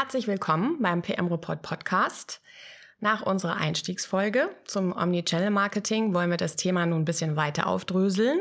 Herzlich 0.00 0.28
willkommen 0.28 0.80
beim 0.80 1.02
PM 1.02 1.26
Report 1.26 1.60
Podcast. 1.60 2.40
Nach 3.00 3.22
unserer 3.22 3.56
Einstiegsfolge 3.56 4.48
zum 4.64 4.96
Omnichannel 4.96 5.50
Marketing 5.50 6.14
wollen 6.14 6.30
wir 6.30 6.36
das 6.36 6.54
Thema 6.54 6.86
nun 6.86 7.00
ein 7.00 7.04
bisschen 7.04 7.34
weiter 7.34 7.66
aufdröseln. 7.66 8.38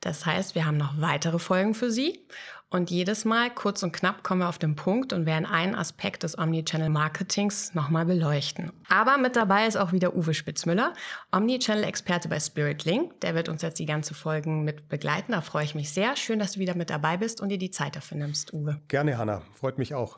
Das 0.00 0.24
heißt, 0.24 0.54
wir 0.54 0.64
haben 0.64 0.78
noch 0.78 0.98
weitere 0.98 1.38
Folgen 1.38 1.74
für 1.74 1.90
Sie 1.90 2.24
und 2.70 2.90
jedes 2.90 3.26
Mal 3.26 3.50
kurz 3.50 3.82
und 3.82 3.92
knapp 3.92 4.22
kommen 4.22 4.40
wir 4.40 4.48
auf 4.48 4.56
den 4.56 4.76
Punkt 4.76 5.12
und 5.12 5.26
werden 5.26 5.44
einen 5.44 5.74
Aspekt 5.74 6.22
des 6.22 6.38
Omnichannel 6.38 6.88
Marketings 6.88 7.74
nochmal 7.74 8.06
beleuchten. 8.06 8.72
Aber 8.88 9.18
mit 9.18 9.36
dabei 9.36 9.66
ist 9.66 9.76
auch 9.76 9.92
wieder 9.92 10.16
Uwe 10.16 10.32
Spitzmüller, 10.32 10.94
Omnichannel 11.30 11.84
Experte 11.84 12.30
bei 12.30 12.40
Spiritlink. 12.40 13.20
Der 13.20 13.34
wird 13.34 13.50
uns 13.50 13.60
jetzt 13.60 13.78
die 13.78 13.84
ganze 13.84 14.14
Folgen 14.14 14.64
mit 14.64 14.88
begleiten. 14.88 15.32
Da 15.32 15.42
freue 15.42 15.64
ich 15.64 15.74
mich 15.74 15.92
sehr. 15.92 16.16
Schön, 16.16 16.38
dass 16.38 16.52
du 16.52 16.60
wieder 16.60 16.74
mit 16.74 16.88
dabei 16.88 17.18
bist 17.18 17.42
und 17.42 17.50
dir 17.50 17.58
die 17.58 17.70
Zeit 17.70 17.94
dafür 17.94 18.16
nimmst, 18.16 18.54
Uwe. 18.54 18.80
Gerne, 18.88 19.18
Hanna. 19.18 19.42
Freut 19.52 19.76
mich 19.76 19.94
auch. 19.94 20.16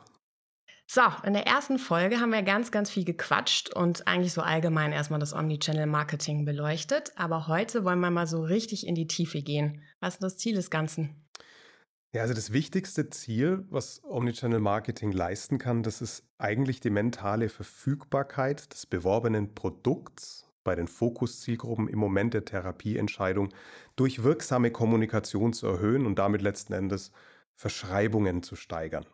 So, 0.93 1.03
in 1.25 1.31
der 1.31 1.47
ersten 1.47 1.79
Folge 1.79 2.19
haben 2.19 2.33
wir 2.33 2.41
ganz, 2.41 2.69
ganz 2.69 2.89
viel 2.89 3.05
gequatscht 3.05 3.73
und 3.73 4.09
eigentlich 4.09 4.33
so 4.33 4.41
allgemein 4.41 4.91
erstmal 4.91 5.21
das 5.21 5.33
Omnichannel-Marketing 5.33 6.43
beleuchtet. 6.43 7.13
Aber 7.15 7.47
heute 7.47 7.85
wollen 7.85 8.01
wir 8.01 8.11
mal 8.11 8.27
so 8.27 8.43
richtig 8.43 8.85
in 8.85 8.95
die 8.95 9.07
Tiefe 9.07 9.41
gehen. 9.41 9.83
Was 10.01 10.15
ist 10.15 10.23
das 10.23 10.37
Ziel 10.37 10.53
des 10.53 10.69
Ganzen? 10.69 11.15
Ja, 12.13 12.23
also 12.23 12.33
das 12.33 12.51
wichtigste 12.51 13.09
Ziel, 13.09 13.65
was 13.69 14.03
Omnichannel-Marketing 14.03 15.13
leisten 15.13 15.59
kann, 15.59 15.81
das 15.81 16.01
ist 16.01 16.25
eigentlich 16.37 16.81
die 16.81 16.89
mentale 16.89 17.47
Verfügbarkeit 17.47 18.73
des 18.73 18.85
beworbenen 18.85 19.55
Produkts 19.55 20.49
bei 20.65 20.75
den 20.75 20.89
Fokuszielgruppen 20.89 21.87
im 21.87 21.99
Moment 21.99 22.33
der 22.33 22.43
Therapieentscheidung 22.43 23.53
durch 23.95 24.23
wirksame 24.23 24.71
Kommunikation 24.71 25.53
zu 25.53 25.67
erhöhen 25.67 26.05
und 26.05 26.19
damit 26.19 26.41
letzten 26.41 26.73
Endes 26.73 27.13
Verschreibungen 27.55 28.43
zu 28.43 28.57
steigern. 28.57 29.05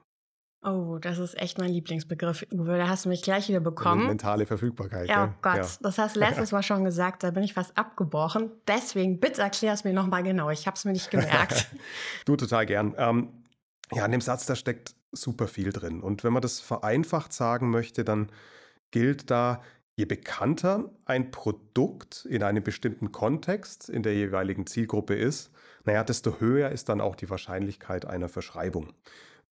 Oh, 0.68 0.98
das 1.00 1.18
ist 1.18 1.40
echt 1.42 1.60
mein 1.60 1.72
Lieblingsbegriff, 1.72 2.46
Uwe. 2.52 2.78
Da 2.78 2.90
hast 2.90 3.06
du 3.06 3.10
mich 3.10 3.22
gleich 3.22 3.48
wieder 3.48 3.62
bekommen. 3.62 4.08
Mentale 4.08 4.46
Verfügbarkeit. 4.46 5.08
Ja, 5.08 5.32
oh 5.32 5.38
Gott, 5.42 5.56
ja. 5.56 5.68
das 5.82 5.98
hast 5.98 6.18
du 6.18 6.20
letztes 6.20 6.52
Mal 6.52 6.62
schon 6.62 6.84
gesagt, 6.84 7.24
da 7.24 7.32
bin 7.32 7.44
ich 7.44 7.54
fast 7.54 7.78
abgebrochen. 7.78 8.52
Deswegen, 8.68 9.20
bitte 9.20 9.42
erklär 9.42 9.74
es 9.74 9.86
mir 9.86 9.94
nochmal 9.94 10.24
genau. 10.24 10.50
Ich 10.50 10.68
habe 10.68 10.76
es 10.76 10.84
mir 10.84 10.92
nicht 10.92 11.10
gemerkt. 11.10 11.68
du, 12.26 12.36
total 12.36 12.66
gern. 12.66 12.94
Ähm, 12.98 13.30
ja, 13.94 14.06
in 14.06 14.12
dem 14.12 14.20
Satz, 14.20 14.46
da 14.46 14.56
steckt 14.58 14.96
super 15.14 15.48
viel 15.48 15.72
drin. 15.72 16.02
Und 16.02 16.26
wenn 16.26 16.34
man 16.34 16.42
das 16.42 16.60
vereinfacht 16.60 17.32
sagen 17.32 17.70
möchte, 17.70 18.04
dann 18.04 18.30
gilt 18.92 19.32
da, 19.32 19.62
je 19.96 20.04
bekannter 20.04 20.92
ein 21.06 21.32
Produkt 21.32 22.26
in 22.30 22.44
einem 22.44 22.64
bestimmten 22.64 23.14
Kontext 23.14 23.88
in 23.88 24.04
der 24.04 24.16
jeweiligen 24.16 24.68
Zielgruppe 24.68 25.16
ist, 25.16 25.52
naja, 25.86 26.04
desto 26.04 26.42
höher 26.42 26.70
ist 26.72 26.90
dann 26.90 27.00
auch 27.00 27.16
die 27.16 27.30
Wahrscheinlichkeit 27.30 28.06
einer 28.06 28.28
Verschreibung. 28.28 28.94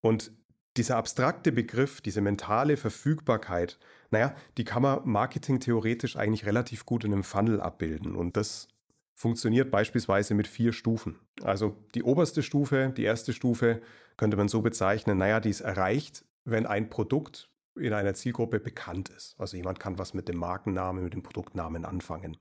Und 0.02 0.32
dieser 0.78 0.98
abstrakte 0.98 1.52
Begriff, 1.52 2.02
diese 2.02 2.22
mentale 2.22 2.78
Verfügbarkeit, 2.78 3.80
naja, 4.12 4.36
die 4.58 4.64
kann 4.64 4.82
man 4.82 5.02
marketingtheoretisch 5.06 6.16
eigentlich 6.16 6.46
relativ 6.46 6.86
gut 6.86 7.04
in 7.04 7.14
einem 7.14 7.24
Funnel 7.24 7.62
abbilden. 7.62 8.16
Und 8.16 8.38
das 8.38 8.68
funktioniert 9.14 9.72
beispielsweise 9.72 10.34
mit 10.34 10.48
vier 10.48 10.74
Stufen. 10.74 11.20
Also 11.42 11.78
die 11.96 12.04
oberste 12.04 12.44
Stufe, 12.44 12.94
die 12.96 13.04
erste 13.04 13.34
Stufe 13.34 13.82
könnte 14.18 14.38
man 14.38 14.50
so 14.50 14.62
bezeichnen, 14.62 15.18
naja, 15.18 15.40
die 15.40 15.50
ist 15.50 15.62
erreicht, 15.62 16.26
wenn 16.44 16.66
ein 16.66 16.90
Produkt 16.90 17.50
in 17.78 17.94
einer 17.94 18.14
Zielgruppe 18.14 18.60
bekannt 18.60 19.10
ist. 19.10 19.36
Also 19.40 19.58
jemand 19.58 19.80
kann 19.80 19.98
was 19.98 20.14
mit 20.14 20.28
dem 20.28 20.38
Markennamen, 20.38 21.04
mit 21.04 21.14
dem 21.14 21.24
Produktnamen 21.24 21.86
anfangen. 21.86 22.38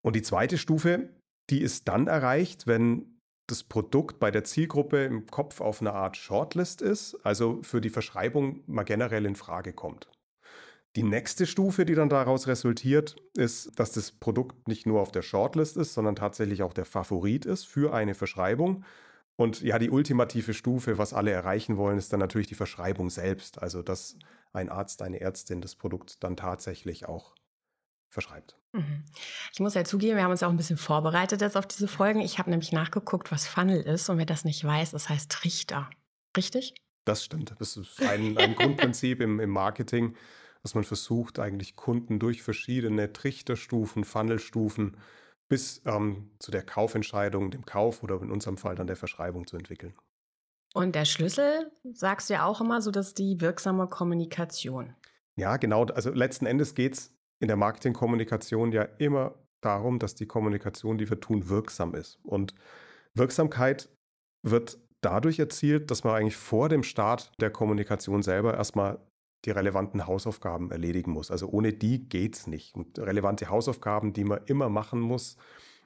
Und 0.00 0.16
die 0.16 0.22
zweite 0.22 0.58
Stufe, 0.58 1.10
die 1.50 1.60
ist 1.60 1.88
dann 1.88 2.06
erreicht, 2.06 2.66
wenn 2.66 3.17
das 3.48 3.64
Produkt 3.64 4.20
bei 4.20 4.30
der 4.30 4.44
Zielgruppe 4.44 5.04
im 5.04 5.26
Kopf 5.26 5.60
auf 5.60 5.80
eine 5.80 5.94
Art 5.94 6.16
Shortlist 6.16 6.82
ist, 6.82 7.16
also 7.24 7.60
für 7.62 7.80
die 7.80 7.90
Verschreibung 7.90 8.62
mal 8.66 8.84
generell 8.84 9.26
in 9.26 9.34
Frage 9.34 9.72
kommt. 9.72 10.08
Die 10.96 11.02
nächste 11.02 11.46
Stufe, 11.46 11.84
die 11.84 11.94
dann 11.94 12.08
daraus 12.08 12.46
resultiert, 12.46 13.16
ist, 13.34 13.78
dass 13.78 13.92
das 13.92 14.12
Produkt 14.12 14.68
nicht 14.68 14.86
nur 14.86 15.00
auf 15.00 15.12
der 15.12 15.22
Shortlist 15.22 15.76
ist, 15.76 15.94
sondern 15.94 16.16
tatsächlich 16.16 16.62
auch 16.62 16.72
der 16.72 16.84
Favorit 16.84 17.46
ist 17.46 17.66
für 17.66 17.94
eine 17.94 18.14
Verschreibung. 18.14 18.84
Und 19.36 19.60
ja, 19.62 19.78
die 19.78 19.90
ultimative 19.90 20.54
Stufe, 20.54 20.98
was 20.98 21.14
alle 21.14 21.30
erreichen 21.30 21.76
wollen, 21.76 21.98
ist 21.98 22.12
dann 22.12 22.20
natürlich 22.20 22.48
die 22.48 22.54
Verschreibung 22.54 23.10
selbst. 23.10 23.62
Also, 23.62 23.82
dass 23.82 24.16
ein 24.52 24.68
Arzt, 24.68 25.02
eine 25.02 25.20
Ärztin 25.20 25.60
das 25.60 25.76
Produkt 25.76 26.22
dann 26.24 26.36
tatsächlich 26.36 27.06
auch 27.06 27.34
verschreibt. 28.08 28.56
Mhm. 28.72 29.04
Ich 29.52 29.60
muss 29.60 29.74
ja 29.74 29.84
zugeben, 29.84 30.16
wir 30.16 30.24
haben 30.24 30.30
uns 30.30 30.42
auch 30.42 30.50
ein 30.50 30.56
bisschen 30.56 30.76
vorbereitet 30.76 31.40
jetzt 31.40 31.56
auf 31.56 31.66
diese 31.66 31.88
Folgen. 31.88 32.20
Ich 32.20 32.38
habe 32.38 32.50
nämlich 32.50 32.72
nachgeguckt, 32.72 33.30
was 33.30 33.46
Funnel 33.46 33.80
ist 33.80 34.08
und 34.08 34.18
wer 34.18 34.26
das 34.26 34.44
nicht 34.44 34.64
weiß, 34.64 34.90
das 34.92 35.08
heißt 35.08 35.30
Trichter. 35.30 35.88
Richtig? 36.36 36.74
Das 37.04 37.24
stimmt. 37.24 37.54
Das 37.58 37.76
ist 37.76 38.02
ein, 38.02 38.36
ein 38.36 38.54
Grundprinzip 38.54 39.20
im, 39.20 39.40
im 39.40 39.50
Marketing, 39.50 40.14
dass 40.62 40.74
man 40.74 40.84
versucht, 40.84 41.38
eigentlich 41.38 41.76
Kunden 41.76 42.18
durch 42.18 42.42
verschiedene 42.42 43.12
Trichterstufen, 43.12 44.04
Funnelstufen 44.04 44.96
bis 45.48 45.80
ähm, 45.86 46.30
zu 46.38 46.50
der 46.50 46.62
Kaufentscheidung, 46.62 47.50
dem 47.50 47.64
Kauf 47.64 48.02
oder 48.02 48.20
in 48.20 48.30
unserem 48.30 48.58
Fall 48.58 48.74
dann 48.74 48.86
der 48.86 48.96
Verschreibung 48.96 49.46
zu 49.46 49.56
entwickeln. 49.56 49.94
Und 50.74 50.94
der 50.94 51.06
Schlüssel, 51.06 51.72
sagst 51.92 52.28
du 52.28 52.34
ja 52.34 52.44
auch 52.44 52.60
immer 52.60 52.82
so, 52.82 52.90
dass 52.90 53.14
die 53.14 53.40
wirksame 53.40 53.88
Kommunikation. 53.88 54.94
Ja, 55.36 55.56
genau. 55.56 55.86
Also 55.86 56.10
letzten 56.10 56.44
Endes 56.44 56.74
geht 56.74 56.94
es 56.94 57.17
in 57.40 57.48
der 57.48 57.56
Marketingkommunikation 57.56 58.72
ja 58.72 58.82
immer 58.82 59.34
darum, 59.60 59.98
dass 59.98 60.14
die 60.14 60.26
Kommunikation, 60.26 60.98
die 60.98 61.08
wir 61.08 61.20
tun, 61.20 61.48
wirksam 61.48 61.94
ist. 61.94 62.18
Und 62.22 62.54
Wirksamkeit 63.14 63.88
wird 64.42 64.78
dadurch 65.00 65.38
erzielt, 65.38 65.90
dass 65.90 66.04
man 66.04 66.14
eigentlich 66.14 66.36
vor 66.36 66.68
dem 66.68 66.82
Start 66.82 67.32
der 67.40 67.50
Kommunikation 67.50 68.22
selber 68.22 68.54
erstmal 68.54 68.98
die 69.44 69.50
relevanten 69.50 70.06
Hausaufgaben 70.06 70.70
erledigen 70.70 71.12
muss. 71.12 71.30
Also 71.30 71.48
ohne 71.48 71.72
die 71.72 72.08
geht 72.08 72.36
es 72.36 72.46
nicht. 72.46 72.74
Und 72.74 72.98
relevante 72.98 73.48
Hausaufgaben, 73.48 74.12
die 74.12 74.24
man 74.24 74.40
immer 74.46 74.68
machen 74.68 75.00
muss, 75.00 75.36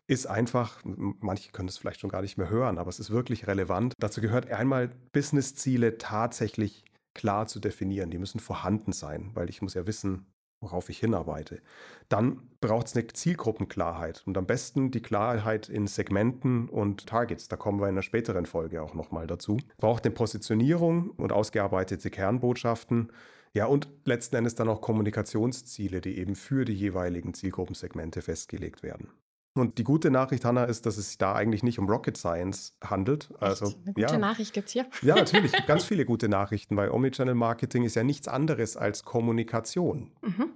ist 0.09 0.27
einfach, 0.27 0.81
manche 0.85 1.53
können 1.53 1.69
es 1.69 1.79
vielleicht 1.79 2.01
schon 2.01 2.11
gar 2.11 2.23
nicht 2.23 2.37
mehr 2.37 2.51
hören, 2.51 2.79
aber 2.79 2.89
es 2.89 2.99
ist 2.99 3.11
wirklich 3.11 3.47
relevant. 3.47 3.95
Dazu 3.99 4.21
gehört 4.21 4.51
einmal 4.51 4.91
Businessziele 5.13 5.99
tatsächlich 5.99 6.85
klar 7.15 7.47
zu 7.47 7.61
definieren. 7.61 8.11
Die 8.11 8.19
müssen 8.19 8.41
vorhanden 8.41 8.93
sein, 8.93 9.31
weil 9.35 9.49
ich 9.49 9.63
muss 9.63 9.75
ja 9.75 9.87
wissen, 9.87 10.27
worauf 10.63 10.89
ich 10.89 10.99
hinarbeite. 10.99 11.61
Dann 12.09 12.41
braucht 12.61 12.87
es 12.87 12.97
eine 12.97 13.07
Zielgruppenklarheit 13.07 14.23
und 14.25 14.39
am 14.39 14.47
besten 14.47 14.91
die 14.91 15.03
Klarheit 15.03 15.69
in 15.69 15.87
Segmenten 15.87 16.69
und 16.69 17.07
Targets. 17.07 17.49
Da 17.49 17.57
kommen 17.57 17.81
wir 17.81 17.89
in 17.89 17.95
einer 17.95 18.03
späteren 18.03 18.47
Folge 18.47 18.83
auch 18.83 18.95
nochmal 18.95 19.27
dazu. 19.27 19.59
Braucht 19.77 20.05
eine 20.05 20.15
Positionierung 20.15 21.11
und 21.11 21.33
ausgearbeitete 21.33 22.09
Kernbotschaften. 22.11 23.13
Ja, 23.53 23.67
und 23.67 23.89
letzten 24.05 24.37
Endes 24.37 24.55
dann 24.55 24.69
auch 24.69 24.81
Kommunikationsziele, 24.81 26.01
die 26.01 26.17
eben 26.17 26.37
für 26.37 26.65
die 26.65 26.73
jeweiligen 26.73 27.35
Zielgruppensegmente 27.35 28.23
festgelegt 28.23 28.83
werden. 28.83 29.09
Und 29.55 29.77
die 29.77 29.85
gute 29.85 30.11
Nachricht, 30.11 30.45
Hanna, 30.45 30.65
ist, 30.65 30.87
dass 30.87 30.97
es 30.97 31.09
sich 31.09 31.19
da 31.19 31.35
eigentlich 31.35 31.63
nicht 31.63 31.79
um 31.79 31.89
Rocket 31.89 32.17
Science 32.17 32.75
handelt. 32.83 33.29
Also? 33.39 33.67
Eine 33.67 33.93
gute 33.93 34.01
ja, 34.01 34.19
Nachricht 34.19 34.55
gibt 34.55 34.69
es 34.69 34.73
hier. 34.73 34.87
Ja, 35.03 35.15
natürlich. 35.15 35.53
ganz 35.67 35.85
viele 35.85 36.07
gute 36.07 36.29
Nachrichten, 36.29 36.77
weil 36.77 36.91
Omnichannel 36.91 37.35
Marketing 37.35 37.85
ist 37.85 37.95
ja 37.95 38.03
nichts 38.03 38.29
anderes 38.29 38.77
als 38.79 39.05
Kommunikation. 39.05 40.13
Mhm. 40.23 40.53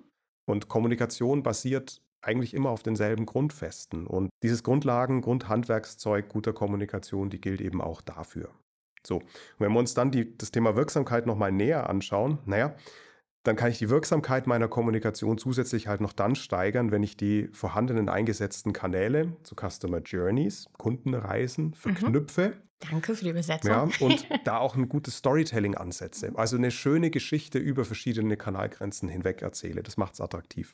Und 0.47 0.69
Kommunikation 0.69 1.43
basiert 1.43 2.01
eigentlich 2.23 2.55
immer 2.55 2.71
auf 2.71 2.83
denselben 2.83 3.27
Grundfesten. 3.27 4.07
Und 4.07 4.31
dieses 4.43 4.63
Grundlagen, 4.63 5.21
Grundhandwerkszeug 5.21 6.29
guter 6.29 6.53
Kommunikation, 6.53 7.29
die 7.29 7.41
gilt 7.41 7.61
eben 7.61 7.83
auch 7.83 8.01
dafür. 8.01 8.51
So, 9.07 9.17
und 9.17 9.25
wenn 9.59 9.73
wir 9.73 9.79
uns 9.79 9.95
dann 9.95 10.11
die, 10.11 10.37
das 10.37 10.51
Thema 10.51 10.75
Wirksamkeit 10.75 11.27
nochmal 11.27 11.53
näher 11.53 11.89
anschauen, 11.89 12.39
naja, 12.45 12.75
dann 13.47 13.57
kann 13.57 13.71
ich 13.71 13.79
die 13.79 13.91
Wirksamkeit 13.91 14.47
meiner 14.47 14.69
Kommunikation 14.69 15.39
zusätzlich 15.39 15.87
halt 15.87 16.01
noch 16.01 16.13
dann 16.13 16.35
steigern, 16.35 16.91
wenn 16.91 17.03
ich 17.03 17.17
die 17.17 17.49
vorhandenen 17.53 18.09
eingesetzten 18.09 18.73
Kanäle 18.73 19.37
zu 19.43 19.55
Customer 19.55 20.01
Journeys, 20.01 20.67
Kundenreisen 20.79 21.67
mhm. 21.67 21.75
verknüpfe. 21.75 22.49
Mhm. 22.49 22.67
Danke 22.91 23.15
für 23.15 23.25
die 23.25 23.31
Übersetzung. 23.31 23.71
Ja, 23.71 23.89
und 24.01 24.27
da 24.45 24.59
auch 24.59 24.77
ein 24.77 24.89
gutes 24.89 25.17
Storytelling 25.17 25.77
ansetze. 25.77 26.33
Also 26.35 26.57
eine 26.57 26.71
schöne 26.71 27.11
Geschichte 27.11 27.59
über 27.59 27.85
verschiedene 27.85 28.37
Kanalgrenzen 28.37 29.09
hinweg 29.09 29.43
erzähle. 29.43 29.83
Das 29.83 29.97
macht 29.97 30.15
es 30.15 30.21
attraktiv. 30.21 30.73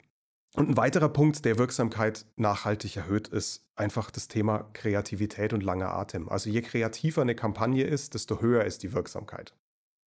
Und 0.55 0.69
ein 0.69 0.77
weiterer 0.77 1.09
Punkt, 1.09 1.45
der 1.45 1.59
Wirksamkeit 1.59 2.27
nachhaltig 2.37 2.97
erhöht, 2.97 3.29
ist 3.29 3.65
einfach 3.75 4.11
das 4.11 4.29
Thema 4.29 4.69
Kreativität 4.75 5.53
und 5.53 5.63
langer 5.63 5.95
Atem. 5.95 6.29
Also 6.29 6.51
je 6.51 6.61
kreativer 6.61 7.23
eine 7.23 7.35
Kampagne 7.35 7.85
ist, 7.85 8.15
desto 8.15 8.41
höher 8.41 8.65
ist 8.65 8.83
die 8.83 8.93
Wirksamkeit. 8.93 9.55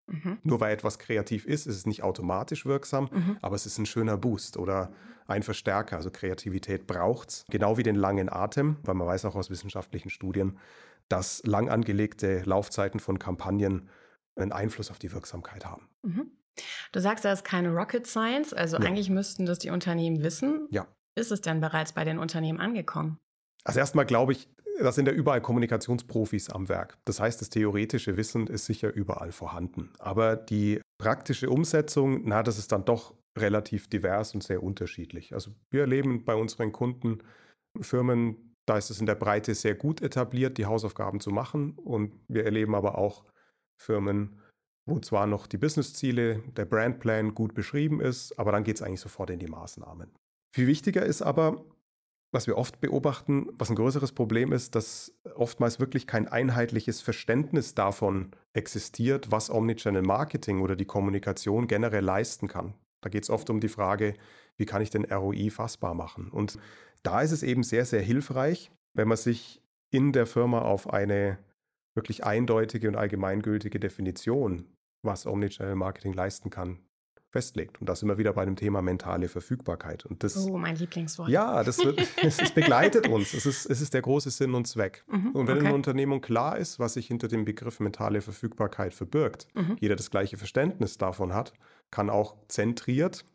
Mhm. 0.07 0.37
Nur 0.43 0.59
weil 0.59 0.73
etwas 0.73 0.99
kreativ 0.99 1.45
ist, 1.45 1.65
ist 1.65 1.75
es 1.75 1.85
nicht 1.85 2.03
automatisch 2.03 2.65
wirksam, 2.65 3.09
mhm. 3.11 3.37
aber 3.41 3.55
es 3.55 3.65
ist 3.65 3.77
ein 3.77 3.85
schöner 3.85 4.17
Boost 4.17 4.57
oder 4.57 4.91
ein 5.27 5.43
Verstärker. 5.43 5.97
Also 5.97 6.11
Kreativität 6.11 6.85
braucht 6.87 7.29
es, 7.29 7.45
genau 7.49 7.77
wie 7.77 7.83
den 7.83 7.95
langen 7.95 8.31
Atem, 8.31 8.77
weil 8.83 8.95
man 8.95 9.07
weiß 9.07 9.25
auch 9.25 9.35
aus 9.35 9.49
wissenschaftlichen 9.49 10.09
Studien, 10.09 10.59
dass 11.09 11.43
lang 11.45 11.69
angelegte 11.69 12.41
Laufzeiten 12.43 12.99
von 12.99 13.19
Kampagnen 13.19 13.89
einen 14.35 14.51
Einfluss 14.51 14.91
auf 14.91 14.99
die 14.99 15.11
Wirksamkeit 15.11 15.65
haben. 15.65 15.87
Mhm. 16.03 16.31
Du 16.91 17.01
sagst, 17.01 17.25
das 17.25 17.39
ist 17.39 17.45
keine 17.45 17.69
Rocket 17.73 18.07
Science, 18.07 18.53
also 18.53 18.77
ja. 18.77 18.83
eigentlich 18.83 19.09
müssten 19.09 19.45
das 19.45 19.59
die 19.59 19.69
Unternehmen 19.69 20.23
wissen. 20.23 20.67
Ja. 20.71 20.87
Ist 21.15 21.31
es 21.31 21.41
denn 21.41 21.61
bereits 21.61 21.93
bei 21.93 22.03
den 22.03 22.19
Unternehmen 22.19 22.59
angekommen? 22.59 23.17
Also 23.63 23.79
erstmal 23.79 24.05
glaube 24.05 24.33
ich, 24.33 24.47
das 24.79 24.95
sind 24.95 25.07
ja 25.07 25.13
überall 25.13 25.41
Kommunikationsprofis 25.41 26.49
am 26.49 26.69
Werk. 26.69 26.97
Das 27.05 27.19
heißt, 27.19 27.41
das 27.41 27.49
theoretische 27.49 28.17
Wissen 28.17 28.47
ist 28.47 28.65
sicher 28.65 28.93
überall 28.93 29.31
vorhanden. 29.31 29.91
Aber 29.99 30.35
die 30.35 30.81
praktische 30.97 31.49
Umsetzung, 31.49 32.21
na, 32.25 32.43
das 32.43 32.57
ist 32.57 32.71
dann 32.71 32.85
doch 32.85 33.13
relativ 33.37 33.87
divers 33.87 34.33
und 34.33 34.43
sehr 34.43 34.63
unterschiedlich. 34.63 35.33
Also 35.33 35.51
wir 35.71 35.81
erleben 35.81 36.23
bei 36.23 36.35
unseren 36.35 36.71
Kunden 36.71 37.19
Firmen, 37.81 38.55
da 38.65 38.77
ist 38.77 38.89
es 38.89 38.99
in 38.99 39.05
der 39.05 39.15
Breite 39.15 39.53
sehr 39.53 39.75
gut 39.75 40.01
etabliert, 40.01 40.57
die 40.57 40.65
Hausaufgaben 40.65 41.19
zu 41.19 41.31
machen. 41.31 41.73
Und 41.73 42.13
wir 42.27 42.45
erleben 42.45 42.75
aber 42.75 42.97
auch 42.97 43.25
Firmen, 43.81 44.39
wo 44.87 44.99
zwar 44.99 45.27
noch 45.27 45.47
die 45.47 45.57
Businessziele, 45.57 46.43
der 46.55 46.65
Brandplan 46.65 47.33
gut 47.33 47.53
beschrieben 47.53 47.99
ist, 47.99 48.37
aber 48.39 48.51
dann 48.51 48.63
geht 48.63 48.77
es 48.77 48.81
eigentlich 48.81 49.01
sofort 49.01 49.29
in 49.29 49.39
die 49.39 49.47
Maßnahmen. 49.47 50.11
Viel 50.55 50.67
wichtiger 50.67 51.05
ist 51.05 51.21
aber, 51.21 51.65
was 52.35 52.47
wir 52.47 52.57
oft 52.57 52.81
beobachten, 52.81 53.47
was 53.53 53.69
ein 53.69 53.77
größeres 53.77 54.11
Problem 54.11 54.51
ist, 54.51 54.75
dass 54.75 55.13
oftmals 55.35 55.79
wirklich 55.79 56.05
kein 56.05 56.27
einheitliches 56.27 56.99
Verständnis 56.99 57.75
davon 57.75 58.31
existiert, 58.53 59.31
was 59.31 59.49
Omnichannel 59.49 60.01
Marketing 60.01 60.59
oder 60.59 60.75
die 60.75 60.85
Kommunikation 60.85 61.67
generell 61.67 62.03
leisten 62.03 62.49
kann. 62.49 62.73
Da 63.01 63.09
geht 63.09 63.23
es 63.23 63.29
oft 63.29 63.49
um 63.49 63.61
die 63.61 63.69
Frage, 63.69 64.15
wie 64.57 64.65
kann 64.65 64.81
ich 64.81 64.89
den 64.89 65.05
ROI 65.05 65.49
fassbar 65.49 65.93
machen? 65.93 66.29
Und 66.29 66.59
da 67.03 67.21
ist 67.21 67.31
es 67.31 67.41
eben 67.41 67.63
sehr, 67.63 67.85
sehr 67.85 68.01
hilfreich, 68.01 68.69
wenn 68.93 69.07
man 69.07 69.17
sich 69.17 69.61
in 69.89 70.11
der 70.11 70.25
Firma 70.25 70.59
auf 70.59 70.91
eine 70.91 71.39
wirklich 71.95 72.25
eindeutige 72.25 72.89
und 72.89 72.97
allgemeingültige 72.97 73.79
Definition, 73.79 74.65
was 75.03 75.25
Omnichannel 75.25 75.75
Marketing 75.75 76.11
leisten 76.11 76.49
kann, 76.49 76.79
festlegt. 77.35 77.81
Und 77.81 77.89
das 77.89 78.01
immer 78.01 78.17
wieder 78.17 78.31
bei 78.31 78.45
dem 78.45 78.55
Thema 78.55 78.81
mentale 78.81 79.27
Verfügbarkeit. 79.27 80.05
Und 80.05 80.23
das, 80.23 80.37
oh, 80.37 80.57
mein 80.57 80.77
Lieblingswort. 80.77 81.27
Ja, 81.27 81.65
das, 81.65 81.79
es 82.23 82.51
begleitet 82.51 83.09
uns. 83.09 83.33
Es 83.33 83.45
ist, 83.45 83.65
es 83.65 83.81
ist 83.81 83.93
der 83.93 84.01
große 84.01 84.29
Sinn 84.29 84.53
und 84.53 84.65
Zweck. 84.67 85.03
Mhm, 85.07 85.31
und 85.31 85.47
wenn 85.47 85.55
okay. 85.55 85.59
in 85.59 85.65
einer 85.65 85.75
Unternehmung 85.75 86.21
klar 86.21 86.57
ist, 86.57 86.79
was 86.79 86.93
sich 86.93 87.07
hinter 87.07 87.27
dem 87.27 87.43
Begriff 87.43 87.81
mentale 87.81 88.21
Verfügbarkeit 88.21 88.93
verbirgt, 88.93 89.47
mhm. 89.53 89.75
jeder 89.81 89.97
das 89.97 90.09
gleiche 90.11 90.37
Verständnis 90.37 90.97
davon 90.97 91.33
hat, 91.33 91.51
kann 91.91 92.09
auch 92.09 92.37
zentriert 92.47 93.25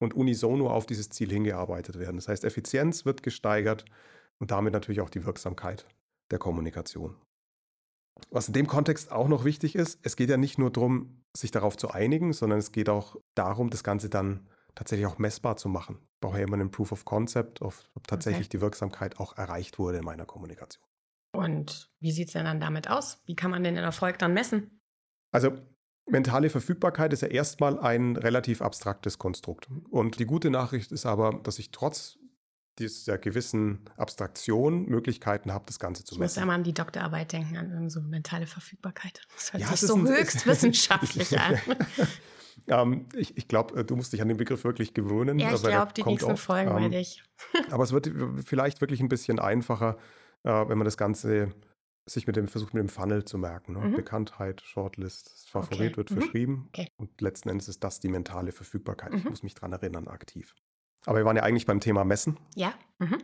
und 0.00 0.12
unisono 0.12 0.68
auf 0.68 0.84
dieses 0.84 1.08
Ziel 1.08 1.30
hingearbeitet 1.30 1.98
werden. 1.98 2.16
Das 2.16 2.28
heißt, 2.28 2.44
Effizienz 2.44 3.06
wird 3.06 3.22
gesteigert 3.22 3.86
und 4.38 4.50
damit 4.50 4.74
natürlich 4.74 5.00
auch 5.00 5.08
die 5.08 5.24
Wirksamkeit 5.24 5.86
der 6.30 6.38
Kommunikation. 6.38 7.16
Was 8.30 8.48
in 8.48 8.54
dem 8.54 8.66
Kontext 8.66 9.12
auch 9.12 9.28
noch 9.28 9.44
wichtig 9.44 9.74
ist, 9.74 9.98
es 10.02 10.16
geht 10.16 10.30
ja 10.30 10.36
nicht 10.36 10.58
nur 10.58 10.70
darum, 10.70 11.22
sich 11.36 11.50
darauf 11.50 11.76
zu 11.76 11.90
einigen, 11.90 12.32
sondern 12.32 12.58
es 12.58 12.72
geht 12.72 12.88
auch 12.88 13.16
darum, 13.34 13.70
das 13.70 13.84
Ganze 13.84 14.08
dann 14.08 14.48
tatsächlich 14.74 15.06
auch 15.06 15.18
messbar 15.18 15.56
zu 15.56 15.68
machen. 15.68 15.98
Ich 16.14 16.20
brauche 16.20 16.38
ja 16.38 16.44
immer 16.44 16.54
einen 16.54 16.70
Proof 16.70 16.92
of 16.92 17.04
Concept, 17.04 17.62
ob 17.62 17.74
tatsächlich 18.06 18.46
okay. 18.46 18.58
die 18.58 18.60
Wirksamkeit 18.60 19.18
auch 19.18 19.36
erreicht 19.36 19.78
wurde 19.78 19.98
in 19.98 20.04
meiner 20.04 20.26
Kommunikation. 20.26 20.84
Und 21.32 21.90
wie 22.00 22.12
sieht 22.12 22.28
es 22.28 22.32
denn 22.32 22.44
dann 22.44 22.60
damit 22.60 22.88
aus? 22.88 23.22
Wie 23.26 23.36
kann 23.36 23.50
man 23.50 23.64
den 23.64 23.76
Erfolg 23.76 24.18
dann 24.18 24.32
messen? 24.32 24.80
Also 25.32 25.52
mentale 26.06 26.50
Verfügbarkeit 26.50 27.12
ist 27.12 27.22
ja 27.22 27.28
erstmal 27.28 27.78
ein 27.78 28.16
relativ 28.16 28.62
abstraktes 28.62 29.18
Konstrukt. 29.18 29.68
Und 29.90 30.18
die 30.18 30.26
gute 30.26 30.50
Nachricht 30.50 30.92
ist 30.92 31.04
aber, 31.04 31.40
dass 31.42 31.58
ich 31.58 31.70
trotz 31.70 32.18
dieser 32.78 33.18
gewissen 33.18 33.80
Abstraktion 33.96 34.86
Möglichkeiten 34.86 35.52
habe, 35.52 35.64
das 35.66 35.78
Ganze 35.78 36.04
zu 36.04 36.14
messen. 36.14 36.22
Ich 36.22 36.36
muss 36.36 36.38
einmal 36.38 36.56
an 36.56 36.64
die 36.64 36.74
Doktorarbeit 36.74 37.32
denken, 37.32 37.56
an 37.56 37.90
so 37.90 38.00
mentale 38.00 38.46
Verfügbarkeit. 38.46 39.20
Das 39.34 39.52
hört 39.52 39.62
ja, 39.62 39.68
sich 39.68 39.80
das 39.80 39.88
so 39.88 39.98
höchst 40.06 40.46
wissenschaftlich 40.46 41.38
an. 41.38 41.58
ähm, 42.68 43.06
ich, 43.14 43.36
ich 43.36 43.48
glaube, 43.48 43.80
äh, 43.80 43.84
du 43.84 43.96
musst 43.96 44.12
dich 44.12 44.22
an 44.22 44.28
den 44.28 44.36
Begriff 44.36 44.64
wirklich 44.64 44.94
gewöhnen. 44.94 45.38
Ja, 45.38 45.54
ich 45.54 45.62
glaube, 45.62 45.92
die 45.94 46.02
nächsten 46.02 46.32
oft, 46.32 46.42
Folgen 46.42 46.70
ähm, 46.70 46.82
werde 46.82 46.98
ich. 46.98 47.22
aber 47.70 47.84
es 47.84 47.92
wird 47.92 48.10
vielleicht 48.44 48.80
wirklich 48.80 49.00
ein 49.00 49.08
bisschen 49.08 49.38
einfacher, 49.38 49.96
äh, 50.44 50.50
wenn 50.50 50.78
man 50.78 50.84
das 50.84 50.96
Ganze 50.96 51.52
sich 52.08 52.26
mit 52.26 52.36
dem 52.36 52.46
versucht, 52.46 52.72
mit 52.72 52.80
dem 52.80 52.88
Funnel 52.88 53.24
zu 53.24 53.36
merken. 53.36 53.72
Ne? 53.72 53.80
Mhm. 53.80 53.96
Bekanntheit, 53.96 54.62
Shortlist, 54.62 55.48
Favorit 55.48 55.92
okay. 55.92 55.96
wird 55.96 56.10
mhm. 56.10 56.14
verschrieben. 56.20 56.68
Okay. 56.68 56.88
Und 56.96 57.20
letzten 57.20 57.48
Endes 57.48 57.68
ist 57.68 57.82
das 57.82 57.98
die 57.98 58.08
mentale 58.08 58.52
Verfügbarkeit. 58.52 59.12
Mhm. 59.12 59.18
Ich 59.18 59.24
muss 59.24 59.42
mich 59.42 59.54
daran 59.54 59.72
erinnern, 59.72 60.06
aktiv. 60.06 60.54
Aber 61.06 61.18
wir 61.18 61.24
waren 61.24 61.36
ja 61.36 61.42
eigentlich 61.42 61.66
beim 61.66 61.80
Thema 61.80 62.04
Messen. 62.04 62.38
Ja. 62.54 62.74
Mhm. 62.98 63.18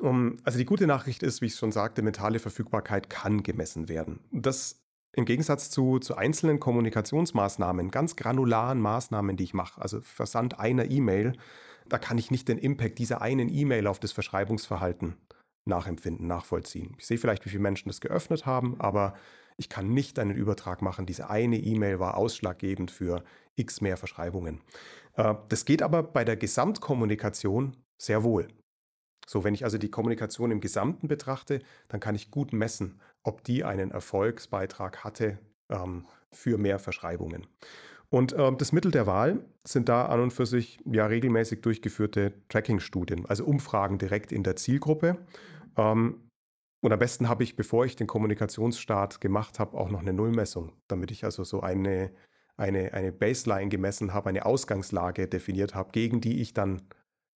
Um, 0.00 0.36
also 0.44 0.58
die 0.58 0.64
gute 0.64 0.86
Nachricht 0.86 1.22
ist, 1.22 1.40
wie 1.40 1.46
ich 1.46 1.54
schon 1.54 1.70
sagte, 1.70 2.02
mentale 2.02 2.38
Verfügbarkeit 2.38 3.10
kann 3.10 3.42
gemessen 3.42 3.88
werden. 3.88 4.20
Das 4.32 4.80
im 5.16 5.24
Gegensatz 5.24 5.70
zu, 5.70 6.00
zu 6.00 6.16
einzelnen 6.16 6.58
Kommunikationsmaßnahmen, 6.58 7.90
ganz 7.92 8.16
granularen 8.16 8.80
Maßnahmen, 8.80 9.36
die 9.36 9.44
ich 9.44 9.54
mache, 9.54 9.80
also 9.80 10.00
Versand 10.00 10.58
einer 10.58 10.90
E-Mail, 10.90 11.34
da 11.86 11.98
kann 11.98 12.18
ich 12.18 12.32
nicht 12.32 12.48
den 12.48 12.58
Impact 12.58 12.98
dieser 12.98 13.22
einen 13.22 13.48
E-Mail 13.48 13.86
auf 13.86 14.00
das 14.00 14.10
Verschreibungsverhalten 14.10 15.16
nachempfinden, 15.66 16.26
nachvollziehen. 16.26 16.94
Ich 16.98 17.06
sehe 17.06 17.18
vielleicht, 17.18 17.44
wie 17.44 17.50
viele 17.50 17.62
Menschen 17.62 17.88
das 17.88 18.00
geöffnet 18.00 18.44
haben, 18.44 18.80
aber 18.80 19.14
ich 19.56 19.68
kann 19.68 19.88
nicht 19.88 20.18
einen 20.18 20.34
Übertrag 20.34 20.82
machen. 20.82 21.06
Diese 21.06 21.30
eine 21.30 21.56
E-Mail 21.56 22.00
war 22.00 22.16
ausschlaggebend 22.16 22.90
für 22.90 23.22
x 23.56 23.80
mehr 23.80 23.96
Verschreibungen. 23.96 24.60
Äh, 25.16 25.34
das 25.48 25.64
geht 25.64 25.82
aber 25.82 26.02
bei 26.02 26.24
der 26.24 26.36
Gesamtkommunikation 26.36 27.76
sehr 28.00 28.22
wohl. 28.22 28.48
So, 29.26 29.42
wenn 29.44 29.54
ich 29.54 29.64
also 29.64 29.78
die 29.78 29.90
Kommunikation 29.90 30.50
im 30.50 30.60
Gesamten 30.60 31.08
betrachte, 31.08 31.60
dann 31.88 32.00
kann 32.00 32.14
ich 32.14 32.30
gut 32.30 32.52
messen, 32.52 33.00
ob 33.22 33.42
die 33.44 33.64
einen 33.64 33.90
Erfolgsbeitrag 33.90 35.02
hatte 35.02 35.38
ähm, 35.70 36.06
für 36.30 36.58
mehr 36.58 36.78
Verschreibungen. 36.78 37.46
Und 38.10 38.34
ähm, 38.38 38.58
das 38.58 38.72
Mittel 38.72 38.90
der 38.90 39.06
Wahl 39.06 39.44
sind 39.66 39.88
da 39.88 40.06
an 40.06 40.20
und 40.20 40.32
für 40.32 40.46
sich 40.46 40.78
ja 40.84 41.06
regelmäßig 41.06 41.62
durchgeführte 41.62 42.34
Tracking-Studien, 42.48 43.26
also 43.26 43.44
Umfragen 43.44 43.98
direkt 43.98 44.30
in 44.30 44.42
der 44.42 44.56
Zielgruppe. 44.56 45.18
Ähm, 45.76 46.20
und 46.82 46.92
am 46.92 46.98
besten 46.98 47.30
habe 47.30 47.44
ich, 47.44 47.56
bevor 47.56 47.86
ich 47.86 47.96
den 47.96 48.06
Kommunikationsstart 48.06 49.20
gemacht 49.22 49.58
habe, 49.58 49.76
auch 49.78 49.88
noch 49.88 50.00
eine 50.00 50.12
Nullmessung, 50.12 50.72
damit 50.86 51.10
ich 51.10 51.24
also 51.24 51.42
so 51.42 51.62
eine 51.62 52.10
eine, 52.56 52.92
eine 52.92 53.12
Baseline 53.12 53.68
gemessen 53.68 54.14
habe, 54.14 54.28
eine 54.28 54.46
Ausgangslage 54.46 55.28
definiert 55.28 55.74
habe, 55.74 55.90
gegen 55.92 56.20
die 56.20 56.40
ich 56.40 56.54
dann 56.54 56.82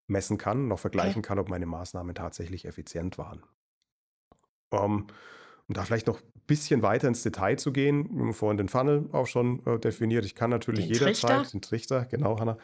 messen 0.07 0.37
kann, 0.37 0.67
noch 0.67 0.79
vergleichen 0.79 1.19
okay. 1.19 1.27
kann, 1.27 1.39
ob 1.39 1.49
meine 1.49 1.65
Maßnahmen 1.65 2.15
tatsächlich 2.15 2.65
effizient 2.65 3.17
waren. 3.17 3.43
Um, 4.69 4.79
ähm, 4.79 5.07
um 5.67 5.73
da 5.73 5.83
vielleicht 5.83 6.07
noch 6.07 6.21
ein 6.21 6.41
bisschen 6.47 6.81
weiter 6.81 7.09
ins 7.09 7.23
Detail 7.23 7.57
zu 7.57 7.73
gehen, 7.73 8.33
vorhin 8.33 8.57
den 8.57 8.69
Funnel 8.69 9.09
auch 9.11 9.27
schon 9.27 9.65
äh, 9.65 9.79
definiert. 9.79 10.23
Ich 10.23 10.35
kann 10.35 10.49
natürlich 10.49 10.85
den 10.85 10.93
jederzeit, 10.93 11.41
Trichter. 11.41 11.51
den 11.51 11.61
Trichter, 11.61 12.05
genau, 12.05 12.39
Hanna, 12.39 12.57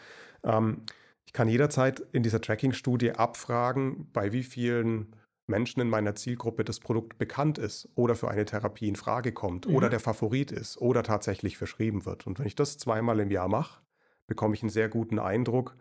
ähm, 0.44 0.84
ich 1.26 1.34
kann 1.34 1.50
jederzeit 1.50 2.02
in 2.12 2.24
dieser 2.24 2.42
Tracking-Studie 2.42 3.14
abfragen, 3.14 4.10
bei 4.14 4.32
wie 4.32 4.44
vielen 4.44 5.16
Menschen 5.48 5.82
in 5.82 5.90
meiner 5.90 6.16
Zielgruppe 6.16 6.64
das 6.64 6.80
Produkt 6.80 7.18
bekannt 7.18 7.58
ist 7.58 7.90
oder 7.96 8.16
für 8.16 8.30
eine 8.30 8.46
Therapie 8.46 8.88
in 8.88 8.96
Frage 8.96 9.34
kommt 9.34 9.68
mhm. 9.68 9.76
oder 9.76 9.90
der 9.90 10.00
Favorit 10.00 10.52
ist 10.52 10.78
oder 10.78 11.04
tatsächlich 11.04 11.58
verschrieben 11.58 12.06
wird. 12.06 12.26
Und 12.26 12.40
wenn 12.40 12.48
ich 12.48 12.56
das 12.56 12.78
zweimal 12.78 13.20
im 13.20 13.32
Jahr 13.32 13.50
mache, 13.50 13.82
bekomme 14.28 14.56
ich 14.56 14.64
einen 14.64 14.70
sehr 14.70 14.90
guten 14.90 15.20
Eindruck, 15.20 15.76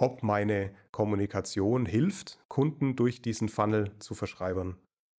ob 0.00 0.22
meine 0.22 0.74
Kommunikation 0.90 1.86
hilft, 1.86 2.42
Kunden 2.48 2.96
durch 2.96 3.22
diesen 3.22 3.48
Funnel 3.48 3.92
zu 4.00 4.14
Verschreibern 4.14 4.76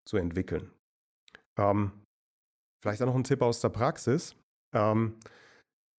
zu 0.07 0.17
entwickeln. 0.17 0.71
Ähm, 1.57 1.91
vielleicht 2.83 3.01
auch 3.01 3.07
noch 3.07 3.15
ein 3.15 3.23
Tipp 3.23 3.41
aus 3.41 3.61
der 3.61 3.69
Praxis. 3.69 4.35
Ähm, 4.75 5.15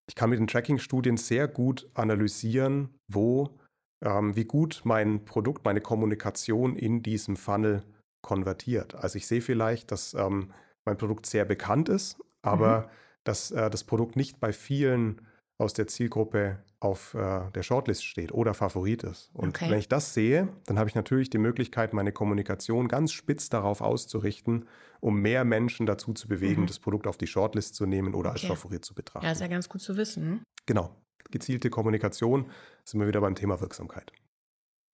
ich 0.07 0.15
kann 0.15 0.29
mit 0.29 0.39
den 0.39 0.47
Tracking-Studien 0.47 1.17
sehr 1.17 1.47
gut 1.47 1.89
analysieren, 1.95 2.95
wo 3.11 3.57
ähm, 4.03 4.35
wie 4.35 4.45
gut 4.45 4.81
mein 4.83 5.25
Produkt, 5.25 5.65
meine 5.65 5.81
Kommunikation 5.81 6.75
in 6.75 7.03
diesem 7.03 7.35
Funnel 7.35 7.83
konvertiert. 8.21 8.95
Also 8.95 9.17
ich 9.17 9.27
sehe 9.27 9.41
vielleicht, 9.41 9.91
dass 9.91 10.13
ähm, 10.13 10.51
mein 10.85 10.97
Produkt 10.97 11.25
sehr 11.25 11.45
bekannt 11.45 11.89
ist, 11.89 12.17
aber 12.41 12.79
mhm. 12.79 12.85
dass 13.23 13.51
äh, 13.51 13.69
das 13.69 13.83
Produkt 13.83 14.15
nicht 14.15 14.39
bei 14.39 14.53
vielen 14.53 15.21
aus 15.59 15.73
der 15.73 15.87
Zielgruppe 15.87 16.59
auf 16.79 17.15
äh, 17.15 17.49
der 17.55 17.63
Shortlist 17.63 18.05
steht 18.05 18.31
oder 18.31 18.53
Favorit 18.53 19.03
ist. 19.03 19.31
Und 19.33 19.49
okay. 19.49 19.71
wenn 19.71 19.79
ich 19.79 19.89
das 19.89 20.13
sehe, 20.13 20.49
dann 20.67 20.77
habe 20.77 20.87
ich 20.89 20.95
natürlich 20.95 21.31
die 21.31 21.39
Möglichkeit, 21.39 21.93
meine 21.93 22.11
Kommunikation 22.11 22.87
ganz 22.87 23.11
spitz 23.11 23.49
darauf 23.49 23.81
auszurichten, 23.81 24.65
um 24.99 25.19
mehr 25.19 25.43
Menschen 25.43 25.87
dazu 25.87 26.13
zu 26.13 26.27
bewegen, 26.27 26.61
mhm. 26.61 26.67
das 26.67 26.77
Produkt 26.77 27.07
auf 27.07 27.17
die 27.17 27.25
Shortlist 27.25 27.73
zu 27.73 27.87
nehmen 27.87 28.13
oder 28.13 28.29
okay. 28.29 28.47
als 28.47 28.47
Favorit 28.47 28.85
zu 28.85 28.93
betrachten. 28.93 29.25
Ja, 29.25 29.31
ist 29.31 29.41
ja 29.41 29.47
ganz 29.47 29.67
gut 29.67 29.81
zu 29.81 29.97
wissen. 29.97 30.43
Genau 30.67 30.95
gezielte 31.31 31.69
Kommunikation, 31.69 32.49
sind 32.83 32.99
wir 32.99 33.07
wieder 33.07 33.21
beim 33.21 33.35
Thema 33.35 33.59
Wirksamkeit. 33.61 34.11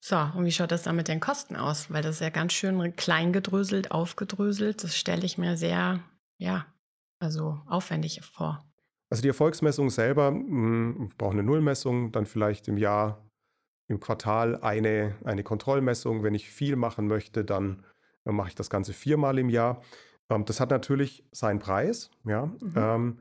So, 0.03 0.17
und 0.17 0.43
wie 0.43 0.51
schaut 0.51 0.71
das 0.71 0.83
dann 0.83 0.97
mit 0.97 1.07
den 1.07 1.21
Kosten 1.21 1.55
aus? 1.55 1.89
Weil 1.89 2.01
das 2.01 2.15
ist 2.15 2.21
ja 2.21 2.29
ganz 2.29 2.51
schön 2.51 2.95
klein 2.97 3.31
gedröselt, 3.31 3.91
aufgedröselt. 3.91 4.83
Das 4.83 4.97
stelle 4.97 5.25
ich 5.25 5.37
mir 5.37 5.55
sehr, 5.55 6.03
ja, 6.37 6.65
also 7.19 7.61
aufwendig 7.67 8.19
vor. 8.21 8.65
Also 9.09 9.21
die 9.21 9.29
Erfolgsmessung 9.29 9.89
selber, 9.89 10.27
hm, 10.27 11.07
ich 11.09 11.17
brauche 11.17 11.31
eine 11.31 11.43
Nullmessung, 11.43 12.11
dann 12.11 12.25
vielleicht 12.25 12.67
im 12.67 12.77
Jahr, 12.77 13.25
im 13.87 14.01
Quartal 14.01 14.57
eine, 14.61 15.15
eine 15.23 15.43
Kontrollmessung. 15.43 16.21
Wenn 16.23 16.33
ich 16.33 16.49
viel 16.49 16.75
machen 16.75 17.07
möchte, 17.07 17.45
dann 17.45 17.85
mache 18.25 18.49
ich 18.49 18.55
das 18.55 18.69
Ganze 18.69 18.91
viermal 18.91 19.39
im 19.39 19.49
Jahr. 19.49 19.81
Ähm, 20.29 20.43
das 20.43 20.59
hat 20.59 20.69
natürlich 20.69 21.23
seinen 21.31 21.59
Preis, 21.59 22.11
ja. 22.25 22.47
Mhm. 22.47 22.73
Ähm, 22.75 23.19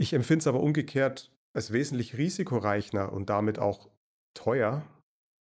ich 0.00 0.12
empfinde 0.12 0.40
es 0.40 0.46
aber 0.46 0.60
umgekehrt 0.60 1.30
als 1.54 1.72
wesentlich 1.72 2.16
risikoreicher 2.16 3.12
und 3.12 3.30
damit 3.30 3.58
auch 3.58 3.90
teuer, 4.34 4.82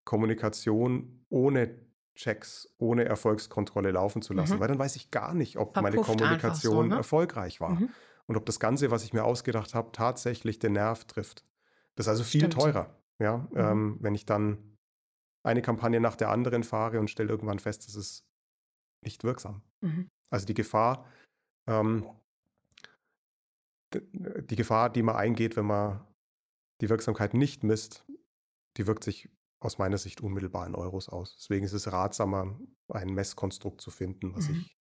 Kommunikation 0.05 1.25
ohne 1.29 1.85
Checks, 2.15 2.73
ohne 2.79 3.05
Erfolgskontrolle 3.05 3.91
laufen 3.91 4.21
zu 4.21 4.33
lassen, 4.33 4.55
Mhm. 4.55 4.59
weil 4.59 4.67
dann 4.69 4.79
weiß 4.79 4.95
ich 4.95 5.11
gar 5.11 5.33
nicht, 5.33 5.57
ob 5.57 5.75
meine 5.75 5.97
Verpufft 5.97 6.07
so, 6.07 6.13
Kommunikation 6.13 6.87
ne? 6.89 6.95
erfolgreich 6.95 7.61
war 7.61 7.71
Mhm. 7.71 7.89
und 8.25 8.37
ob 8.37 8.45
das 8.45 8.59
Ganze, 8.59 8.89
was 8.89 9.03
ich 9.03 9.13
mir 9.13 9.23
ausgedacht 9.23 9.75
habe, 9.75 9.91
tatsächlich 9.91 10.59
den 10.59 10.73
Nerv 10.73 11.05
trifft. 11.05 11.45
Das 11.95 12.05
ist 12.05 12.09
also 12.09 12.23
viel 12.23 12.41
Stimmt. 12.41 12.53
teurer, 12.53 12.95
ja, 13.19 13.47
Mhm. 13.51 13.57
ähm, 13.57 13.97
wenn 13.99 14.15
ich 14.15 14.25
dann 14.25 14.77
eine 15.43 15.61
Kampagne 15.61 15.99
nach 16.01 16.15
der 16.15 16.29
anderen 16.29 16.63
fahre 16.63 16.99
und 16.99 17.09
stelle 17.09 17.29
irgendwann 17.29 17.59
fest, 17.59 17.87
das 17.87 17.95
ist 17.95 18.25
nicht 19.03 19.23
wirksam. 19.23 19.61
Mhm. 19.81 20.09
Also 20.29 20.45
die 20.45 20.53
Gefahr, 20.55 21.05
ähm, 21.67 22.05
die 23.93 24.55
Gefahr, 24.55 24.89
die 24.91 25.03
man 25.03 25.15
eingeht, 25.15 25.55
wenn 25.55 25.65
man 25.65 26.05
die 26.81 26.89
Wirksamkeit 26.89 27.33
nicht 27.33 27.63
misst, 27.63 28.05
die 28.77 28.87
wirkt 28.87 29.03
sich 29.03 29.29
aus 29.59 29.77
meiner 29.79 29.97
Sicht 29.97 30.21
unmittelbar 30.21 30.67
in 30.67 30.75
Euros 30.75 31.09
aus. 31.09 31.35
Deswegen 31.37 31.65
ist 31.65 31.73
es 31.73 31.91
ratsamer, 31.91 32.59
ein 32.89 33.09
Messkonstrukt 33.09 33.81
zu 33.81 33.91
finden, 33.91 34.35
was 34.35 34.49
Mhm. 34.49 34.51
ich 34.51 34.77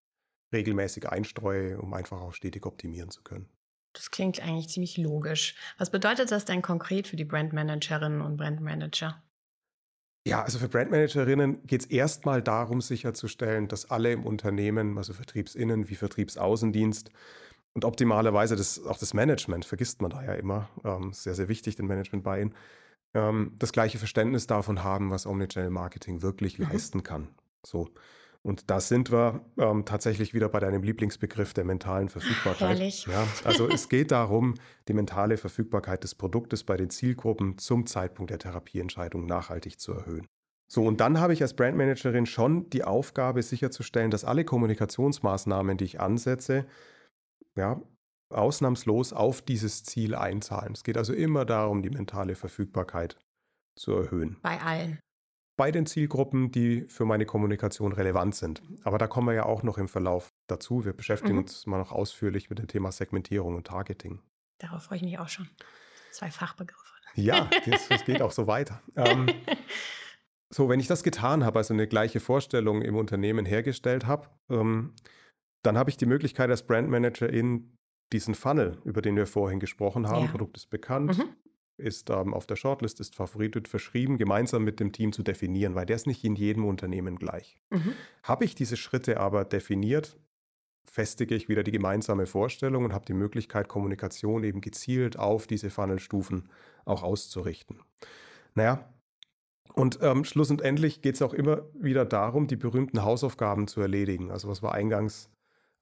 regelmäßig 0.54 1.08
einstreue, 1.08 1.80
um 1.80 1.94
einfach 1.94 2.20
auch 2.20 2.34
stetig 2.34 2.66
optimieren 2.66 3.10
zu 3.10 3.22
können. 3.22 3.50
Das 3.94 4.12
klingt 4.12 4.40
eigentlich 4.40 4.68
ziemlich 4.68 4.96
logisch. 4.96 5.56
Was 5.76 5.90
bedeutet 5.90 6.30
das 6.30 6.44
denn 6.44 6.62
konkret 6.62 7.08
für 7.08 7.16
die 7.16 7.25
Brandmanagerinnen 7.25 8.20
und 8.20 8.36
Brandmanager? 8.36 9.25
Ja, 10.26 10.42
also 10.42 10.58
für 10.58 10.68
Brandmanagerinnen 10.68 11.64
geht 11.66 11.82
es 11.82 11.86
erstmal 11.86 12.42
darum, 12.42 12.80
sicherzustellen, 12.80 13.68
dass 13.68 13.90
alle 13.90 14.12
im 14.12 14.26
Unternehmen, 14.26 14.98
also 14.98 15.12
Vertriebsinnen 15.12 15.88
wie 15.88 15.94
Vertriebsaußendienst 15.94 17.10
und 17.76 17.85
optimalerweise 17.85 18.56
das, 18.56 18.83
auch 18.87 18.97
das 18.97 19.12
Management, 19.12 19.66
vergisst 19.66 20.00
man 20.00 20.11
da 20.11 20.25
ja 20.25 20.33
immer, 20.33 20.71
ähm, 20.83 21.12
sehr, 21.12 21.35
sehr 21.35 21.49
wichtig, 21.49 21.76
den 21.76 21.87
Management 21.87 22.25
bei 22.25 22.40
Ihnen, 22.40 22.54
ähm, 23.12 23.52
das 23.59 23.71
gleiche 23.71 23.99
Verständnis 23.99 24.47
davon 24.47 24.83
haben, 24.83 25.11
was 25.11 25.26
Omnichannel 25.26 25.68
Marketing 25.68 26.23
wirklich 26.23 26.59
Mhm. 26.59 26.68
leisten 26.71 27.02
kann. 27.02 27.28
So. 27.66 27.90
Und 28.40 28.71
da 28.71 28.80
sind 28.80 29.12
wir 29.12 29.45
ähm, 29.59 29.85
tatsächlich 29.85 30.33
wieder 30.33 30.49
bei 30.49 30.59
deinem 30.59 30.83
Lieblingsbegriff 30.83 31.52
der 31.52 31.64
mentalen 31.64 32.09
Verfügbarkeit. 32.09 32.78
Herrlich. 32.78 33.06
Ja, 33.06 33.26
also 33.45 33.68
es 33.68 33.90
geht 33.90 34.11
darum, 34.11 34.54
die 34.88 34.95
mentale 34.95 35.37
Verfügbarkeit 35.37 36.02
des 36.02 36.14
Produktes 36.14 36.64
bei 36.64 36.78
den 36.78 36.88
Zielgruppen 36.88 37.59
zum 37.59 37.85
Zeitpunkt 37.85 38.30
der 38.30 38.38
Therapieentscheidung 38.38 39.26
nachhaltig 39.26 39.78
zu 39.78 39.92
erhöhen. 39.92 40.26
So, 40.66 40.83
und 40.87 41.02
dann 41.02 41.21
habe 41.21 41.35
ich 41.35 41.42
als 41.42 41.54
Brandmanagerin 41.54 42.25
schon 42.25 42.71
die 42.71 42.85
Aufgabe 42.85 43.42
sicherzustellen, 43.42 44.11
dass 44.11 44.25
alle 44.25 44.47
Kommunikationsmaßnahmen, 44.47 45.76
die 45.76 45.85
ich 45.85 46.00
ansetze, 46.00 46.64
ja, 47.56 47.80
ausnahmslos 48.32 49.12
auf 49.12 49.42
dieses 49.42 49.84
Ziel 49.84 50.14
einzahlen. 50.14 50.72
Es 50.72 50.84
geht 50.84 50.96
also 50.98 51.12
immer 51.12 51.44
darum, 51.44 51.82
die 51.82 51.90
mentale 51.90 52.34
Verfügbarkeit 52.34 53.16
zu 53.76 53.92
erhöhen. 53.92 54.36
Bei 54.42 54.60
allen. 54.60 54.98
Bei 55.58 55.70
den 55.70 55.86
Zielgruppen, 55.86 56.50
die 56.50 56.82
für 56.88 57.06
meine 57.06 57.25
Kommunikation 57.25 57.92
relevant 57.92 58.34
sind. 58.34 58.62
Aber 58.84 58.98
da 58.98 59.06
kommen 59.06 59.28
wir 59.28 59.34
ja 59.34 59.44
auch 59.46 59.62
noch 59.62 59.78
im 59.78 59.88
Verlauf 59.88 60.28
dazu. 60.48 60.84
Wir 60.84 60.92
beschäftigen 60.92 61.34
Mhm. 61.34 61.42
uns 61.42 61.66
mal 61.66 61.78
noch 61.78 61.92
ausführlich 61.92 62.50
mit 62.50 62.58
dem 62.58 62.66
Thema 62.68 62.92
Segmentierung 62.92 63.54
und 63.54 63.66
Targeting. 63.66 64.20
Darauf 64.58 64.82
freue 64.84 64.98
ich 64.98 65.04
mich 65.04 65.18
auch 65.18 65.28
schon. 65.28 65.48
Zwei 66.10 66.30
Fachbegriffe. 66.30 66.82
Ja, 67.14 67.48
das, 67.66 67.88
das 67.88 68.04
geht 68.04 68.20
auch 68.20 68.32
so 68.32 68.46
weiter. 68.46 68.82
Ähm, 68.96 69.28
so, 70.50 70.68
wenn 70.68 70.80
ich 70.80 70.86
das 70.88 71.02
getan 71.02 71.44
habe, 71.44 71.58
also 71.58 71.72
eine 71.72 71.86
gleiche 71.88 72.20
Vorstellung 72.20 72.82
im 72.82 72.94
Unternehmen 72.96 73.46
hergestellt 73.46 74.06
habe, 74.06 74.28
ähm, 74.50 74.94
dann 75.66 75.76
habe 75.76 75.90
ich 75.90 75.96
die 75.96 76.06
Möglichkeit 76.06 76.49
als 76.50 76.66
Brandmanager 76.66 77.28
in 77.28 77.76
diesen 78.12 78.35
Funnel, 78.35 78.78
über 78.85 79.02
den 79.02 79.16
wir 79.16 79.26
vorhin 79.26 79.58
gesprochen 79.61 80.06
haben, 80.08 80.26
Ja. 80.26 80.30
Produkt 80.30 80.56
ist 80.56 80.70
bekannt, 80.70 81.18
Mhm. 81.18 81.25
ist 81.76 82.08
ähm, 82.08 82.32
auf 82.32 82.46
der 82.46 82.56
Shortlist, 82.56 83.00
ist 83.00 83.14
Favorit, 83.16 83.54
wird 83.54 83.68
verschrieben, 83.68 84.16
gemeinsam 84.16 84.64
mit 84.64 84.80
dem 84.80 84.92
Team 84.92 85.12
zu 85.12 85.23
definieren, 85.23 85.75
weil 85.75 85.87
der 85.87 85.96
ist 85.96 86.06
nicht 86.06 86.25
in 86.25 86.37
jedem 86.37 86.64
Unternehmen 86.64 87.16
gleich. 87.16 87.58
Mhm. 87.70 87.92
Habe 88.23 88.44
ich 88.44 88.54
diese 88.54 88.76
Schritte 88.76 89.18
aber 89.20 89.44
definiert, 89.44 90.18
festige 90.88 91.35
ich 91.35 91.49
wieder 91.49 91.64
die 91.64 91.73
gemeinsame 91.73 92.26
Vorstellung 92.26 92.85
und 92.85 92.92
habe 92.94 93.04
die 93.04 93.12
Möglichkeit, 93.12 93.68
Kommunikation 93.68 94.44
eben 94.44 94.61
gezielt 94.61 95.18
auf 95.18 95.46
diese 95.49 95.68
Funnelstufen 95.68 96.49
auch 96.85 97.02
auszurichten. 97.02 97.80
Naja, 98.54 98.88
und 99.75 99.99
ähm, 100.00 100.25
schlussendlich 100.25 101.02
geht 101.02 101.16
es 101.16 101.23
auch 101.23 101.35
immer 101.35 101.62
wieder 101.75 102.04
darum, 102.06 102.46
die 102.46 102.56
berühmten 102.56 103.02
Hausaufgaben 103.02 103.66
zu 103.66 103.80
erledigen. 103.82 104.30
Also 104.30 104.49
was 104.49 104.62
wir 104.62 104.73
eingangs 104.73 105.28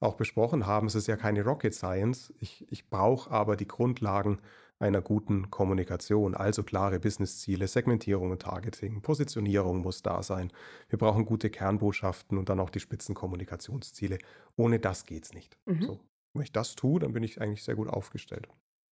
auch 0.04 0.14
besprochen 0.14 0.66
haben, 0.66 0.87
es 0.87 0.94
ist 0.94 1.06
ja 1.06 1.16
keine 1.16 1.44
Rocket 1.44 1.75
Science. 1.75 2.32
Ich, 2.38 2.66
ich 2.70 2.88
brauche 2.88 3.30
aber 3.30 3.56
die 3.56 3.68
Grundlagen 3.68 4.40
einer 4.78 5.00
guten 5.00 5.50
Kommunikation, 5.50 6.34
also 6.34 6.62
klare 6.62 7.00
Businessziele, 7.00 7.68
Segmentierung 7.68 8.30
und 8.30 8.42
Targeting, 8.42 9.02
Positionierung 9.02 9.82
muss 9.82 10.02
da 10.02 10.23
sein. 10.23 10.52
Wir 10.88 10.99
brauchen 10.99 11.25
gute 11.25 11.49
Kernbotschaften 11.49 12.38
und 12.38 12.49
dann 12.49 12.61
auch 12.61 12.70
die 12.70 12.80
Spitzenkommunikationsziele. 12.80 14.18
Ohne 14.56 14.78
das 14.80 15.06
geht 15.06 15.25
es 15.25 15.32
nicht. 15.32 15.56
Mhm. 15.64 15.82
So. 15.82 16.00
Wenn 16.34 16.42
ich 16.42 16.52
das 16.52 16.75
tue, 16.75 16.99
dann 17.00 17.12
bin 17.12 17.23
ich 17.23 17.40
eigentlich 17.40 17.62
sehr 17.62 17.76
gut 17.76 17.88
aufgestellt. 17.88 18.49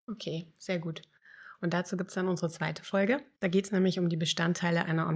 Okay, 0.06 0.46
sehr 0.58 0.78
gut. 0.78 1.02
Und 1.60 1.74
dazu 1.74 1.96
gibt 1.96 2.10
es 2.10 2.14
dann 2.14 2.28
unsere 2.28 2.50
zweite 2.50 2.84
Folge. 2.84 3.20
Da 3.40 3.48
geht 3.48 3.66
es 3.66 3.72
nämlich 3.72 3.98
um 3.98 4.08
die 4.08 4.16
Bestandteile 4.16 4.84
einer 4.84 5.06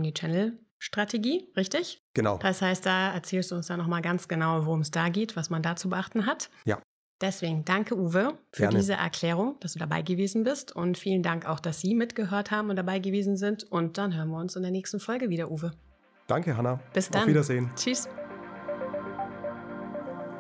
Omnichannel-Strategie, 0.77 1.49
richtig? 1.57 2.03
Genau. 2.15 2.39
Das 2.39 2.63
heißt, 2.63 2.85
da 2.87 3.13
erzählst 3.13 3.51
du 3.51 3.57
uns 3.57 3.67
dann 3.67 3.79
nochmal 3.79 4.03
ganz 4.03 4.29
genau, 4.29 4.67
worum 4.67 4.81
es 4.81 4.91
da 4.91 5.09
geht, 5.09 5.37
was 5.37 5.51
man 5.51 5.63
da 5.63 5.77
zu 5.77 5.89
beachten 5.89 6.27
hat. 6.27 6.51
Ja. 6.65 6.81
Deswegen 7.21 7.65
danke, 7.65 7.97
Uwe, 7.97 8.37
für 8.53 8.63
Gerne. 8.63 8.77
diese 8.77 8.93
Erklärung, 8.93 9.57
dass 9.61 9.73
du 9.73 9.79
dabei 9.79 10.03
gewesen 10.03 10.45
bist. 10.45 10.77
Und 10.77 10.99
vielen 10.99 11.23
Dank 11.23 11.47
auch, 11.47 11.61
dass 11.61 11.81
Sie 11.81 11.95
mitgehört 11.95 12.51
haben 12.51 12.69
und 12.69 12.77
dabei 12.77 12.99
gewesen 12.99 13.39
sind. 13.39 13.65
Und 13.65 13.97
dann 13.97 14.15
hören 14.15 14.29
wir 14.29 14.39
uns 14.39 14.55
in 14.55 14.63
der 14.63 14.71
nächsten 14.71 15.01
Folge 15.01 15.31
wieder, 15.31 15.51
Uwe. 15.51 15.73
Danke, 16.27 16.57
Hanna. 16.57 16.81
Bis 16.93 17.09
dann. 17.09 17.23
Auf 17.23 17.29
Wiedersehen. 17.29 17.71
Tschüss. 17.75 18.09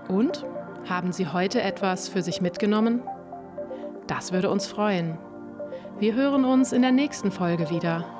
Und? 0.09 0.45
Haben 0.87 1.12
Sie 1.12 1.26
heute 1.26 1.62
etwas 1.62 2.09
für 2.09 2.23
sich 2.23 2.40
mitgenommen? 2.40 3.02
Das 4.07 4.33
würde 4.33 4.50
uns 4.50 4.66
freuen. 4.66 5.19
Wir 5.99 6.14
hören 6.14 6.45
uns 6.45 6.73
in 6.73 6.83
der 6.83 6.93
nächsten 6.93 7.33
Folge 7.33 7.71
wieder. 7.71 8.16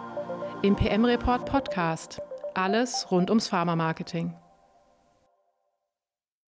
Im 0.62 0.75
PM 0.75 1.04
Report 1.04 1.44
Podcast. 1.44 2.20
Alles 2.54 3.06
rund 3.10 3.28
ums 3.30 3.48
Pharma-Marketing. 3.48 4.34